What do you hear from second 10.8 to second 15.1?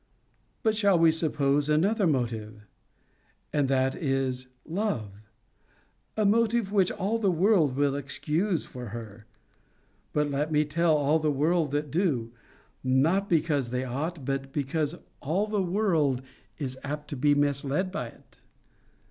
all the world that do, not because they ought, but because